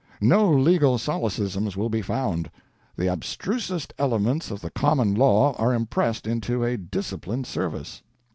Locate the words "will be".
1.77-2.01